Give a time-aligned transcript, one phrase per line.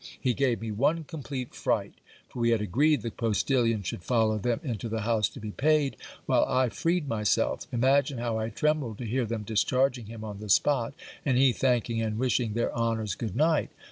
[0.19, 1.93] He gave me one complete fright,
[2.27, 5.95] for we had agreed the postilion should follow them into the house to be paid,
[6.25, 10.49] while I freed myself; imagine how I trembled to hear them discharging him on the
[10.49, 10.93] spot,
[11.23, 13.69] and he thanking and wishing their honours good night.